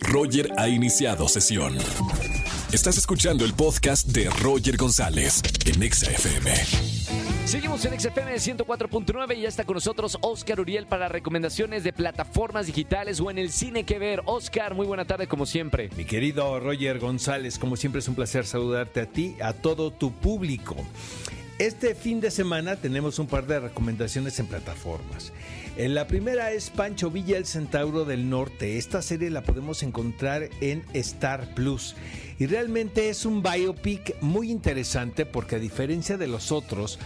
Roger 0.00 0.52
ha 0.56 0.68
iniciado 0.68 1.28
sesión. 1.28 1.76
Estás 2.72 2.98
escuchando 2.98 3.44
el 3.44 3.54
podcast 3.54 4.08
de 4.08 4.28
Roger 4.30 4.76
González 4.76 5.42
en 5.64 5.92
XFM. 5.92 6.52
Seguimos 7.44 7.84
en 7.84 7.98
XFM 7.98 8.34
104.9 8.34 9.36
y 9.36 9.42
ya 9.42 9.48
está 9.48 9.64
con 9.64 9.74
nosotros 9.74 10.18
Oscar 10.20 10.60
Uriel 10.60 10.86
para 10.86 11.08
recomendaciones 11.08 11.84
de 11.84 11.92
plataformas 11.92 12.66
digitales 12.66 13.20
o 13.20 13.30
en 13.30 13.38
el 13.38 13.52
cine 13.52 13.84
que 13.84 14.00
ver. 14.00 14.22
Oscar, 14.24 14.74
muy 14.74 14.86
buena 14.86 15.04
tarde 15.04 15.28
como 15.28 15.46
siempre. 15.46 15.90
Mi 15.96 16.04
querido 16.04 16.58
Roger 16.58 16.98
González, 16.98 17.58
como 17.58 17.76
siempre 17.76 18.00
es 18.00 18.08
un 18.08 18.16
placer 18.16 18.46
saludarte 18.46 19.00
a 19.00 19.06
ti, 19.06 19.36
a 19.40 19.52
todo 19.52 19.92
tu 19.92 20.10
público. 20.10 20.76
Este 21.58 21.94
fin 21.94 22.20
de 22.20 22.30
semana 22.30 22.76
tenemos 22.76 23.18
un 23.18 23.28
par 23.28 23.46
de 23.46 23.58
recomendaciones 23.58 24.38
en 24.40 24.46
plataformas. 24.46 25.32
Eh, 25.78 25.88
la 25.88 26.06
primera 26.06 26.52
es 26.52 26.68
Pancho 26.68 27.10
Villa, 27.10 27.38
el 27.38 27.46
Centauro 27.46 28.04
del 28.04 28.28
Norte. 28.28 28.76
Esta 28.76 29.00
serie 29.00 29.30
la 29.30 29.42
podemos 29.42 29.82
encontrar 29.82 30.50
en 30.60 30.84
Star 30.92 31.54
Plus. 31.54 31.96
Y 32.38 32.44
realmente 32.44 33.08
es 33.08 33.24
un 33.24 33.42
biopic 33.42 34.20
muy 34.20 34.50
interesante 34.50 35.24
porque 35.24 35.56
a 35.56 35.58
diferencia 35.58 36.18
de 36.18 36.26
los 36.26 36.52
otros, 36.52 36.98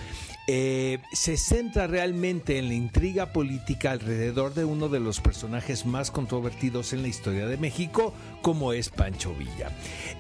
eh, 0.46 0.98
se 1.12 1.36
centra 1.36 1.86
realmente 1.86 2.58
en 2.58 2.68
la 2.68 2.74
intriga 2.74 3.32
política 3.32 3.92
alrededor 3.92 4.54
de 4.54 4.64
uno 4.64 4.88
de 4.88 4.98
los 4.98 5.20
personajes 5.20 5.86
más 5.86 6.10
controvertidos 6.10 6.92
en 6.92 7.02
la 7.02 7.08
historia 7.08 7.46
de 7.46 7.56
México, 7.56 8.12
como 8.42 8.72
es 8.72 8.88
Pancho 8.88 9.34
Villa. 9.34 9.70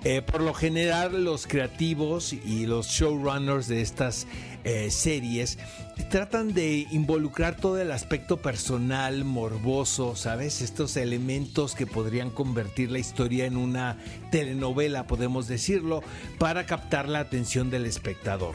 Eh, 0.04 0.22
por 0.22 0.42
lo 0.42 0.54
general, 0.54 1.24
los 1.24 1.46
creativos 1.46 2.32
y 2.32 2.66
los 2.66 2.88
showrunners 2.88 3.66
de 3.66 3.80
estas 3.80 4.26
eh, 4.62 4.90
series 4.90 5.58
tratan 6.10 6.52
de 6.52 6.86
involucrar 6.90 7.56
todo 7.56 7.80
el 7.80 7.90
aspecto 7.90 8.36
personal, 8.36 9.24
morboso, 9.24 10.16
¿sabes? 10.16 10.60
Estos 10.60 10.96
elementos 10.96 11.74
que 11.74 11.86
podrían 11.86 12.30
convertir 12.30 12.90
la 12.90 12.98
historia 12.98 13.46
en 13.46 13.56
una 13.56 13.96
telenovela, 14.30 15.06
podemos 15.06 15.48
decirlo, 15.48 16.02
para 16.38 16.66
captar 16.66 17.08
la 17.08 17.20
atención 17.20 17.70
del 17.70 17.86
espectador. 17.86 18.54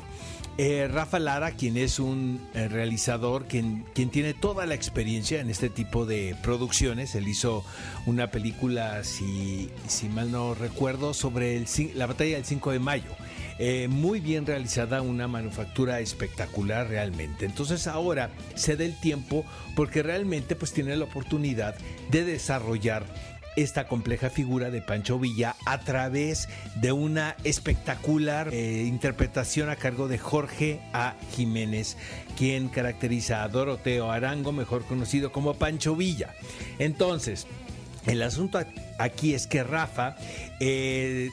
Eh, 0.58 0.88
Rafa 0.90 1.20
Lara, 1.20 1.52
quien 1.52 1.76
es 1.76 2.00
un 2.00 2.40
eh, 2.54 2.70
realizador, 2.70 3.46
quien, 3.46 3.84
quien 3.94 4.10
tiene 4.10 4.34
toda 4.34 4.66
la 4.66 4.74
experiencia 4.74 5.42
en 5.42 5.50
este 5.50 5.70
tipo 5.70 6.06
de 6.06 6.34
producciones, 6.42 7.14
él 7.16 7.28
hizo 7.28 7.66
una 8.06 8.32
película, 8.32 9.04
si, 9.04 9.70
si 9.88 10.08
mal 10.08 10.32
no 10.32 10.56
recuerdo, 10.56 11.14
sobre 11.14 11.66
la 11.94 12.06
batalla 12.06 12.36
del 12.38 12.46
5 12.46 12.72
de 12.72 12.80
mayo. 12.80 13.12
Eh, 13.58 13.88
muy 13.90 14.20
bien 14.22 14.46
realizada, 14.46 15.02
una 15.02 15.28
manufactura 15.28 16.00
espectacular 16.00 16.88
realmente. 16.88 17.46
Entonces 17.46 17.88
ahora 17.88 18.30
se 18.56 18.78
da 18.78 18.86
el 18.86 18.98
tiempo 19.00 19.46
porque 19.76 20.04
realmente 20.04 20.56
pues 20.56 20.74
tiene 20.74 20.96
la 20.96 21.06
oportunidad 21.06 21.76
de 22.12 22.26
desarrollar 22.26 23.06
esta 23.56 23.88
compleja 23.88 24.30
figura 24.30 24.70
de 24.70 24.82
Pancho 24.82 25.20
Villa 25.20 25.56
a 25.66 25.80
través 25.80 26.50
de 26.76 26.92
una 26.92 27.36
espectacular 27.44 28.50
eh, 28.54 28.84
interpretación 28.86 29.70
a 29.70 29.76
cargo 29.76 30.08
de 30.08 30.18
Jorge 30.18 30.82
A. 30.94 31.16
Jiménez, 31.36 31.98
quien 32.38 32.70
caracteriza 32.70 33.44
a 33.44 33.50
Doroteo 33.50 34.12
Arango, 34.12 34.52
mejor 34.52 34.86
conocido 34.86 35.32
como 35.32 35.54
Pancho 35.56 35.96
Villa. 35.96 36.34
Entonces, 36.80 37.48
el 38.06 38.22
asunto 38.22 38.60
aquí 39.00 39.34
es 39.34 39.48
que 39.48 39.64
Rafa 39.64 40.16
eh, 40.60 41.30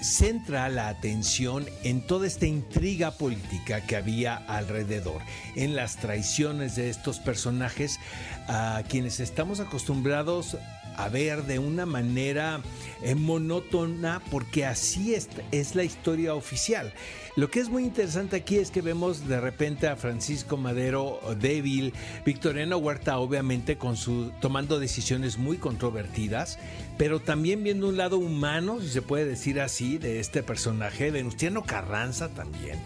centra 0.00 0.68
la 0.68 0.88
atención 0.88 1.66
en 1.82 2.06
toda 2.06 2.26
esta 2.26 2.46
intriga 2.46 3.12
política 3.12 3.80
que 3.80 3.96
había 3.96 4.36
alrededor, 4.36 5.22
en 5.56 5.74
las 5.74 5.96
traiciones 5.96 6.76
de 6.76 6.90
estos 6.90 7.18
personajes 7.18 7.98
a 8.46 8.82
quienes 8.88 9.20
estamos 9.20 9.60
acostumbrados 9.60 10.56
a 10.96 11.08
ver 11.08 11.44
de 11.44 11.58
una 11.58 11.86
manera 11.86 12.60
eh, 13.02 13.14
monótona 13.14 14.22
porque 14.30 14.64
así 14.64 15.14
es, 15.14 15.28
es, 15.52 15.74
la 15.74 15.84
historia 15.84 16.34
oficial. 16.34 16.92
Lo 17.36 17.50
que 17.50 17.60
es 17.60 17.68
muy 17.68 17.82
interesante 17.82 18.36
aquí 18.36 18.56
es 18.56 18.70
que 18.70 18.80
vemos 18.80 19.26
de 19.26 19.40
repente 19.40 19.88
a 19.88 19.96
Francisco 19.96 20.56
Madero 20.56 21.20
débil, 21.40 21.92
Victoriano 22.24 22.76
Huerta 22.78 23.18
obviamente 23.18 23.76
con 23.76 23.96
su 23.96 24.30
tomando 24.40 24.78
decisiones 24.78 25.36
muy 25.36 25.56
controvertidas, 25.56 26.58
pero 26.96 27.20
también 27.20 27.64
viendo 27.64 27.88
un 27.88 27.96
lado 27.96 28.18
humano, 28.18 28.80
si 28.80 28.88
se 28.88 29.02
puede 29.02 29.24
decir 29.24 29.60
así, 29.60 29.98
de 29.98 30.20
este 30.20 30.42
personaje, 30.42 31.10
Venustiano 31.10 31.64
Carranza 31.64 32.28
también, 32.28 32.78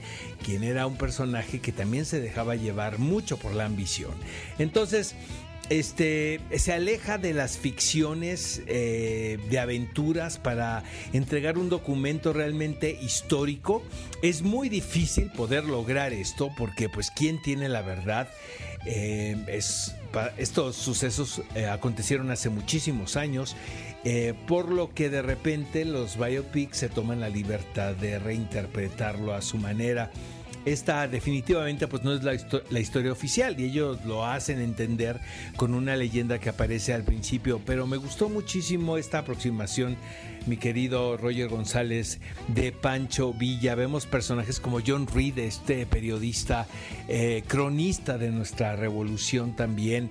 quien 0.45 0.65
era 0.65 0.87
un 0.87 0.97
personaje 0.97 1.61
que 1.61 1.73
también 1.73 2.07
se 2.07 2.21
dejaba 2.21 2.57
llevar 2.57 2.99
mucho 2.99 3.37
por 3.37 3.53
la 3.53 3.67
ambición. 3.67 4.13
Entonces, 4.59 5.15
este 5.71 6.41
se 6.57 6.73
aleja 6.73 7.19
de 7.19 7.35
las 7.35 7.59
ficciones 7.59 8.63
eh, 8.67 9.39
de 9.51 9.59
aventuras 9.59 10.39
para 10.39 10.83
entregar 11.13 11.59
un 11.59 11.69
documento 11.69 12.33
realmente 12.33 12.99
histórico. 13.03 13.83
Es 14.23 14.43
muy 14.43 14.69
difícil 14.69 15.31
poder 15.31 15.65
lograr 15.65 16.13
esto 16.13 16.51
porque 16.57 16.89
pues 16.89 17.11
quién 17.11 17.41
tiene 17.43 17.69
la 17.69 17.83
verdad. 17.83 18.29
Eh, 18.87 19.37
es, 19.49 19.95
estos 20.39 20.77
sucesos 20.77 21.43
eh, 21.55 21.67
acontecieron 21.67 22.31
hace 22.31 22.49
muchísimos 22.49 23.17
años, 23.17 23.57
por 24.47 24.71
lo 24.71 24.95
que 24.95 25.11
de 25.11 25.21
repente 25.21 25.85
los 25.85 26.17
biopics 26.17 26.79
se 26.79 26.89
toman 26.89 27.21
la 27.21 27.29
libertad 27.29 27.95
de 27.95 28.19
reinterpretarlo 28.19 29.35
a 29.35 29.43
su 29.43 29.59
manera 29.59 30.11
esta 30.65 31.09
definitivamente 31.09 31.89
pues 31.89 32.03
no 32.03 32.13
es 32.13 32.23
la, 32.23 32.37
la, 32.71 32.81
historia 32.81 33.13
oficial 33.13 33.59
y 33.59 33.65
ellos 33.65 34.05
lo 34.05 34.25
hacen 34.25 34.61
entender 34.61 35.21
con 35.57 35.75
una 35.75 35.97
leyenda 35.97 36.39
que 36.39 36.49
aparece 36.49 36.93
al 36.93 37.05
principio, 37.05 37.61
pero 37.65 37.87
me 37.87 37.97
gustó 37.97 38.29
muchísimo 38.29 38.99
esta 38.99 39.19
aproximación, 39.19 39.97
mi 40.49 40.57
querido 40.57 41.17
Roger 41.17 41.49
González, 41.49 42.21
de 42.49 42.73
Pancho 42.73 43.33
Villa. 43.33 43.75
Vemos 43.75 44.07
personajes 44.07 44.59
como 44.59 44.81
John 44.85 45.07
Reed, 45.07 45.39
este 45.39 45.87
periodista, 45.87 46.67
eh, 47.07 47.45
cronista 47.47 48.19
de 48.19 48.31
nuestra 48.31 48.75
revolución 48.75 49.55
también. 49.55 50.11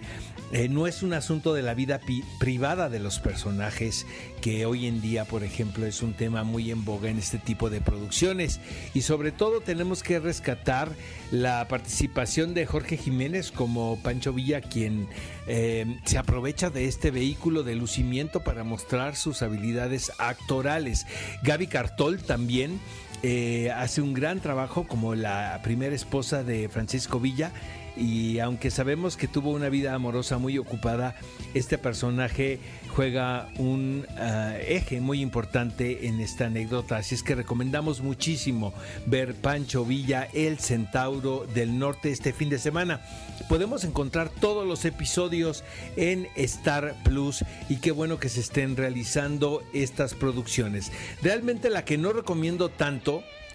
Eh, 0.53 0.69
no 0.69 0.87
es 0.87 1.03
un 1.03 1.11
asunto 1.11 1.53
de 1.53 1.61
la 1.61 1.73
vida 1.73 1.99
privada 2.39 2.87
de 2.87 2.99
los 2.99 3.19
personajes, 3.19 4.05
que 4.39 4.65
hoy 4.65 4.87
en 4.87 5.01
día, 5.01 5.25
por 5.25 5.43
ejemplo, 5.43 5.85
es 5.85 6.01
un 6.01 6.13
tema 6.13 6.43
muy 6.43 6.71
en 6.71 6.85
boga 6.85 7.09
en 7.09 7.17
este 7.17 7.37
tipo 7.37 7.69
de 7.69 7.81
producciones. 7.81 8.61
Y 8.93 9.01
sobre 9.01 9.31
todo 9.31 9.59
tenemos 9.59 10.03
que 10.03 10.19
rescatar 10.19 10.89
la 11.31 11.67
participación 11.67 12.53
de 12.53 12.65
Jorge 12.65 12.95
Jiménez 12.95 13.51
como 13.51 13.99
Pancho 14.01 14.31
Villa, 14.31 14.61
quien 14.61 15.07
eh, 15.47 15.99
se 16.05 16.17
aprovecha 16.17 16.69
de 16.69 16.85
este 16.85 17.11
vehículo 17.11 17.63
de 17.63 17.75
lucimiento 17.75 18.41
para 18.41 18.63
mostrar 18.63 19.17
sus 19.17 19.41
habilidades 19.41 20.13
actorales. 20.29 21.05
Gaby 21.43 21.67
Cartol 21.67 22.21
también. 22.21 22.79
Eh, 23.23 23.71
hace 23.71 24.01
un 24.01 24.13
gran 24.13 24.39
trabajo 24.39 24.87
como 24.87 25.15
la 25.15 25.59
primera 25.63 25.95
esposa 25.95 26.43
de 26.43 26.69
Francisco 26.69 27.19
Villa 27.19 27.51
y 27.97 28.39
aunque 28.39 28.69
sabemos 28.69 29.17
que 29.17 29.27
tuvo 29.27 29.51
una 29.51 29.69
vida 29.69 29.93
amorosa 29.93 30.37
muy 30.37 30.57
ocupada, 30.57 31.15
este 31.53 31.77
personaje 31.77 32.59
juega 32.89 33.49
un 33.57 34.05
ah, 34.17 34.55
eje 34.59 35.01
muy 35.01 35.21
importante 35.21 36.07
en 36.07 36.19
esta 36.19 36.45
anécdota. 36.45 36.97
Así 36.97 37.15
es 37.15 37.23
que 37.23 37.35
recomendamos 37.35 38.01
muchísimo 38.01 38.73
ver 39.07 39.33
Pancho 39.35 39.83
Villa, 39.83 40.27
el 40.33 40.59
Centauro 40.59 41.47
del 41.53 41.79
Norte 41.79 42.11
este 42.11 42.33
fin 42.33 42.49
de 42.49 42.59
semana. 42.59 43.01
Podemos 43.49 43.83
encontrar 43.83 44.29
todos 44.29 44.67
los 44.67 44.85
episodios 44.85 45.63
en 45.95 46.27
Star 46.35 46.95
Plus 47.03 47.43
y 47.69 47.77
qué 47.77 47.91
bueno 47.91 48.19
que 48.19 48.29
se 48.29 48.41
estén 48.41 48.75
realizando 48.75 49.63
estas 49.73 50.13
producciones. 50.13 50.91
Realmente 51.23 51.69
la 51.69 51.85
que 51.85 51.97
no 51.97 52.13
recomiendo 52.13 52.69
tanto 52.69 53.06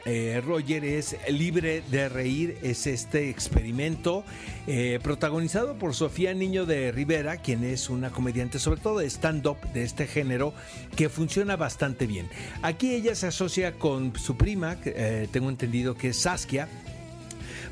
eh, 0.05 0.43
Roger 0.45 0.85
es 0.85 1.17
libre 1.29 1.83
de 1.91 2.09
reír, 2.09 2.59
es 2.63 2.87
este 2.87 3.31
experimento 3.31 4.25
eh, 4.67 4.99
protagonizado 5.03 5.79
por 5.79 5.95
Sofía 5.95 6.35
Niño 6.35 6.67
de 6.67 6.91
Rivera, 6.91 7.37
quien 7.37 7.63
es 7.63 7.89
una 7.89 8.11
comediante 8.11 8.59
sobre 8.59 8.81
todo 8.81 8.99
de 8.99 9.07
stand-up 9.07 9.59
de 9.73 9.85
este 9.85 10.07
género 10.07 10.55
que 10.97 11.09
funciona 11.09 11.57
bastante 11.57 12.07
bien. 12.07 12.29
Aquí 12.63 12.95
ella 12.95 13.15
se 13.15 13.29
asocia 13.29 13.75
con 13.75 14.17
su 14.19 14.37
prima, 14.37 14.77
eh, 14.85 15.29
tengo 15.31 15.51
entendido 15.51 15.95
que 15.95 16.09
es 16.09 16.17
Saskia, 16.17 16.69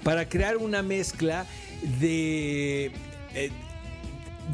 para 0.05 0.29
crear 0.29 0.57
una 0.57 0.83
mezcla 0.83 1.47
de 1.99 2.93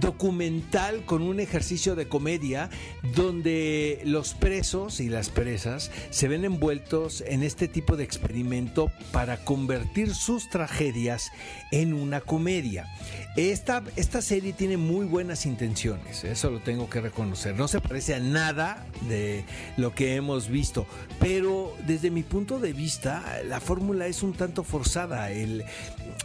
documental 0.01 1.05
con 1.05 1.23
un 1.23 1.41
ejercicio 1.41 1.95
de 1.95 2.09
comedia 2.09 2.71
donde 3.15 4.01
los 4.05 4.35
presos 4.35 5.01
y 5.01 5.09
las 5.09 5.29
presas 5.29 5.91
se 6.11 6.29
ven 6.29 6.45
envueltos 6.45 7.23
en 7.27 7.43
este 7.43 7.69
tipo 7.69 7.97
de 7.97 8.05
experimento 8.05 8.91
para 9.13 9.39
convertir 9.45 10.15
sus 10.15 10.49
tragedias 10.49 11.31
en 11.71 11.95
una 11.95 12.21
comedia. 12.21 12.87
Esta, 13.37 13.83
esta 13.97 14.23
serie 14.23 14.53
tiene 14.53 14.77
muy 14.77 15.07
buenas 15.07 15.45
intenciones, 15.45 16.25
eso 16.25 16.51
lo 16.51 16.61
tengo 16.61 16.89
que 16.89 17.01
reconocer. 17.01 17.55
No 17.55 17.69
se 17.69 17.81
parece 17.81 18.15
a 18.15 18.21
nada 18.21 18.87
de 19.09 19.45
lo 19.77 19.95
que 19.95 20.15
hemos 20.17 20.49
visto, 20.49 20.87
pero 21.21 21.77
desde 21.87 22.11
mi 22.11 22.23
punto 22.23 22.59
de 22.59 22.73
vista 22.73 23.41
la 23.45 23.61
fórmula 23.61 24.07
es 24.07 24.23
un 24.23 24.33
tanto 24.33 24.65
forzada. 24.65 25.31
El, 25.31 25.65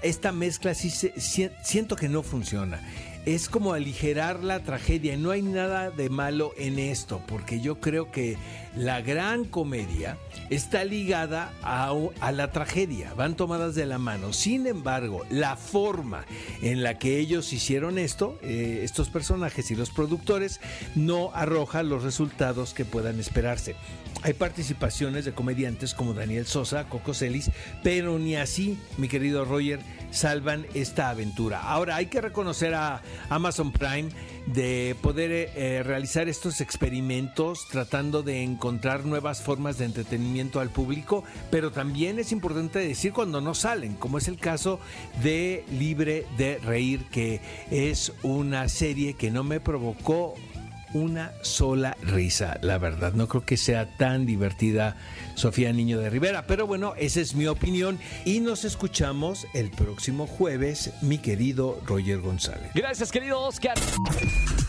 esta 0.01 0.31
mezcla 0.31 0.73
sí 0.73 0.89
siento 0.89 1.95
que 1.95 2.09
no 2.09 2.23
funciona 2.23 2.81
es 3.25 3.49
como 3.49 3.73
aligerar 3.73 4.43
la 4.43 4.61
tragedia. 4.61 5.15
No 5.17 5.31
hay 5.31 5.41
nada 5.41 5.91
de 5.91 6.09
malo 6.09 6.53
en 6.57 6.79
esto, 6.79 7.21
porque 7.27 7.61
yo 7.61 7.79
creo 7.79 8.11
que 8.11 8.37
la 8.75 9.01
gran 9.01 9.45
comedia 9.45 10.17
está 10.49 10.83
ligada 10.83 11.53
a, 11.61 11.93
la 12.31 12.51
tragedia, 12.51 13.13
van 13.13 13.35
tomadas 13.35 13.75
de 13.75 13.85
la 13.85 13.99
mano. 13.99 14.33
Sin 14.33 14.65
embargo, 14.65 15.23
la 15.29 15.55
forma 15.55 16.25
en 16.61 16.83
la 16.83 16.97
que 16.97 17.19
ellos 17.19 17.53
hicieron 17.53 17.99
esto, 17.99 18.39
eh, 18.41 18.81
estos 18.83 19.09
personajes 19.09 19.69
y 19.71 19.75
los 19.75 19.91
productores, 19.91 20.59
no 20.95 21.31
arroja 21.33 21.83
los 21.83 22.03
resultados 22.03 22.73
que 22.73 22.85
puedan 22.85 23.19
esperarse. 23.19 23.75
Hay 24.23 24.33
participaciones 24.33 25.25
de 25.25 25.33
comediantes 25.33 25.95
como 25.95 26.13
Daniel 26.13 26.45
Sosa, 26.45 26.85
Coco 26.85 27.13
Celis, 27.13 27.49
pero 27.81 28.19
ni 28.19 28.35
así, 28.35 28.77
mi 28.97 29.07
querido 29.07 29.45
Roger, 29.45 29.79
salvan 30.11 30.65
esta 30.73 31.09
aventura. 31.09 31.61
Ahora, 31.61 31.95
hay 31.95 32.07
que 32.07 32.21
reconocer 32.21 32.73
a 32.73 33.01
Amazon 33.29 33.71
Prime 33.71 34.09
de 34.47 34.95
poder 35.01 35.31
eh, 35.31 35.83
realizar 35.83 36.27
estos 36.27 36.61
experimentos 36.61 37.67
tratando 37.69 38.23
de 38.23 38.43
encontrar 38.43 39.05
nuevas 39.05 39.41
formas 39.41 39.77
de 39.77 39.85
entretenimiento 39.85 40.59
al 40.59 40.69
público, 40.69 41.23
pero 41.49 41.71
también 41.71 42.19
es 42.19 42.31
importante 42.31 42.79
decir 42.79 43.13
cuando 43.13 43.41
no 43.41 43.53
salen, 43.53 43.95
como 43.95 44.17
es 44.17 44.27
el 44.27 44.37
caso 44.37 44.79
de 45.23 45.63
Libre 45.71 46.25
de 46.37 46.57
Reír, 46.57 47.05
que 47.11 47.41
es 47.69 48.11
una 48.23 48.67
serie 48.67 49.13
que 49.13 49.31
no 49.31 49.43
me 49.43 49.59
provocó 49.59 50.35
una 50.93 51.33
sola 51.41 51.97
risa, 52.01 52.57
la 52.61 52.77
verdad. 52.77 53.13
No 53.13 53.27
creo 53.27 53.45
que 53.45 53.57
sea 53.57 53.97
tan 53.97 54.25
divertida 54.25 54.97
Sofía 55.35 55.71
Niño 55.73 55.99
de 55.99 56.09
Rivera, 56.09 56.45
pero 56.47 56.67
bueno, 56.67 56.93
esa 56.97 57.21
es 57.21 57.35
mi 57.35 57.47
opinión 57.47 57.99
y 58.25 58.39
nos 58.39 58.65
escuchamos 58.65 59.47
el 59.53 59.71
próximo 59.71 60.27
jueves, 60.27 60.91
mi 61.01 61.17
querido 61.17 61.79
Roger 61.85 62.19
González. 62.21 62.71
Gracias, 62.73 63.11
querido 63.11 63.39
Oscar. 63.41 63.77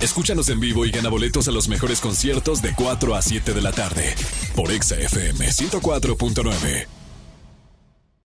Escúchanos 0.01 0.49
en 0.49 0.61
vivo 0.61 0.85
y 0.85 0.91
gana 0.91 1.09
boletos 1.09 1.49
a 1.49 1.53
los 1.53 1.69
mejores 1.69 2.01
conciertos 2.01 2.63
de 2.63 2.75
4 2.75 3.15
a 3.15 3.23
7 3.23 3.53
de 3.53 3.63
la 3.63 3.73
tarde 3.73 4.15
por 4.55 4.71
Exa 4.71 4.97
FM 4.97 5.47
104.9. 5.47 7.02